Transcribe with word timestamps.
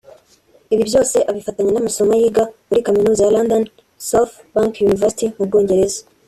Ibi 0.73 0.83
byose 0.89 1.17
abifatanya 1.29 1.71
n’amasomo 1.73 2.11
yiga 2.21 2.43
muri 2.67 2.85
Kaminuza 2.85 3.21
ya 3.25 3.33
London 3.35 3.63
South 4.09 4.33
Bank 4.53 4.73
University 4.87 5.25
mu 5.35 5.45
Bwongereza 5.49 6.01